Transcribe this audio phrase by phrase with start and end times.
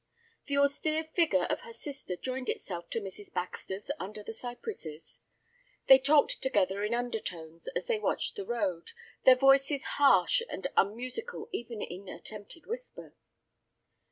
[0.47, 3.31] The austere figure of her sister joined itself to Mrs.
[3.31, 5.21] Baxter's under the cypresses.
[5.85, 8.93] They talked together in undertones as they watched the road,
[9.25, 13.13] their voices harsh and unmusical even in an attempted whisper.